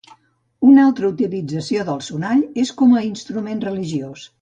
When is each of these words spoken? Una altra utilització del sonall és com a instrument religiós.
Una 0.69 0.85
altra 0.91 1.09
utilització 1.11 1.85
del 1.91 2.03
sonall 2.09 2.43
és 2.65 2.75
com 2.83 2.99
a 3.03 3.07
instrument 3.15 3.67
religiós. 3.71 4.31